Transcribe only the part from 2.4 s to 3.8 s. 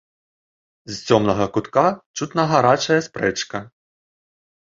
гарачая спрэчка.